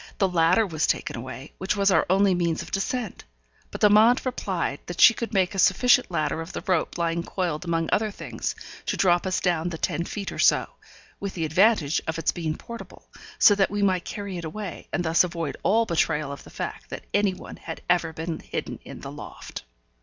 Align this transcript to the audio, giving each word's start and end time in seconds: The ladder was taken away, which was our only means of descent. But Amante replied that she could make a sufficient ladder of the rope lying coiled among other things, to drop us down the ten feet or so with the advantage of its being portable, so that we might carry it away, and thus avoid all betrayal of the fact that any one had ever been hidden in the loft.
The 0.17 0.27
ladder 0.27 0.65
was 0.65 0.87
taken 0.87 1.15
away, 1.15 1.53
which 1.59 1.75
was 1.77 1.91
our 1.91 2.07
only 2.09 2.33
means 2.33 2.63
of 2.63 2.71
descent. 2.71 3.23
But 3.69 3.83
Amante 3.83 4.23
replied 4.25 4.79
that 4.87 4.99
she 4.99 5.13
could 5.13 5.31
make 5.31 5.53
a 5.53 5.59
sufficient 5.59 6.09
ladder 6.09 6.41
of 6.41 6.53
the 6.53 6.63
rope 6.65 6.97
lying 6.97 7.21
coiled 7.21 7.65
among 7.65 7.87
other 7.91 8.09
things, 8.09 8.55
to 8.87 8.97
drop 8.97 9.27
us 9.27 9.39
down 9.39 9.69
the 9.69 9.77
ten 9.77 10.03
feet 10.05 10.31
or 10.31 10.39
so 10.39 10.65
with 11.19 11.35
the 11.35 11.45
advantage 11.45 12.01
of 12.07 12.17
its 12.17 12.31
being 12.31 12.55
portable, 12.57 13.11
so 13.37 13.53
that 13.53 13.69
we 13.69 13.83
might 13.83 14.03
carry 14.03 14.39
it 14.39 14.43
away, 14.43 14.87
and 14.91 15.05
thus 15.05 15.23
avoid 15.23 15.55
all 15.61 15.85
betrayal 15.85 16.31
of 16.31 16.43
the 16.45 16.49
fact 16.49 16.89
that 16.89 17.05
any 17.13 17.35
one 17.35 17.57
had 17.57 17.83
ever 17.87 18.11
been 18.11 18.39
hidden 18.39 18.79
in 18.83 19.01
the 19.01 19.11
loft. 19.11 19.65